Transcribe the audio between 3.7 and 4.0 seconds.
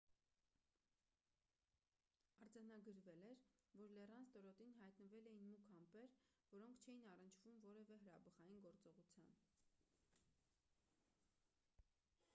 որ